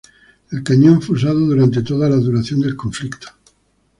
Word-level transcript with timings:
El 0.49 0.63
cañón 0.63 0.99
fue 0.99 1.15
usado 1.15 1.41
durante 1.41 1.83
toda 1.83 2.09
la 2.09 2.15
duración 2.15 2.59
del 2.61 2.75
conflicto. 2.75 3.27